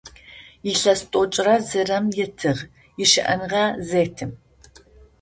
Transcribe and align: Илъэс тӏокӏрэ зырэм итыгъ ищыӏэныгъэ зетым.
Илъэс 0.69 1.01
тӏокӏрэ 1.11 1.55
зырэм 1.67 2.05
итыгъ 2.23 2.61
ищыӏэныгъэ 3.03 3.65
зетым. 3.87 4.31